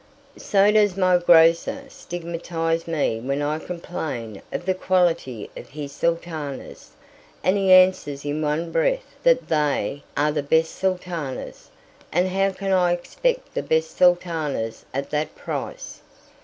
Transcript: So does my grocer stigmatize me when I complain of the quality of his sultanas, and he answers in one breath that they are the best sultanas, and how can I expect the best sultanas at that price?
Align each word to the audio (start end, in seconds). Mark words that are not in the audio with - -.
So 0.39 0.71
does 0.71 0.97
my 0.97 1.19
grocer 1.19 1.83
stigmatize 1.87 2.87
me 2.87 3.19
when 3.19 3.43
I 3.43 3.59
complain 3.59 4.41
of 4.51 4.65
the 4.65 4.73
quality 4.73 5.51
of 5.55 5.69
his 5.69 5.91
sultanas, 5.91 6.93
and 7.43 7.55
he 7.55 7.71
answers 7.71 8.25
in 8.25 8.41
one 8.41 8.71
breath 8.71 9.13
that 9.21 9.47
they 9.47 10.01
are 10.17 10.31
the 10.31 10.41
best 10.41 10.73
sultanas, 10.73 11.69
and 12.11 12.29
how 12.29 12.49
can 12.51 12.71
I 12.71 12.93
expect 12.93 13.53
the 13.53 13.61
best 13.61 13.95
sultanas 13.95 14.85
at 14.91 15.11
that 15.11 15.35
price? 15.35 16.01